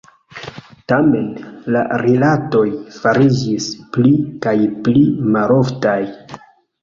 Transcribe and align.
Tamen, 0.91 1.25
la 1.75 1.81
rilatoj 2.03 2.63
fariĝis 2.97 3.67
pli 3.97 4.13
kaj 4.45 4.55
pli 4.87 5.03
maloftaj. 5.37 5.99